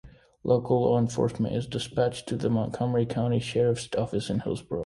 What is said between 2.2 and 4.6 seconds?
through the Montgomery County Sheriff's Office in